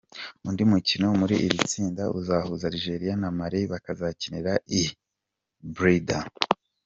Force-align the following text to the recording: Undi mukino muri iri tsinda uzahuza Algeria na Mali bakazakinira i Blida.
Undi 0.47 0.63
mukino 0.71 1.07
muri 1.21 1.35
iri 1.45 1.57
tsinda 1.69 2.03
uzahuza 2.19 2.63
Algeria 2.71 3.13
na 3.21 3.29
Mali 3.37 3.61
bakazakinira 3.71 4.53
i 4.81 4.83
Blida. 5.75 6.19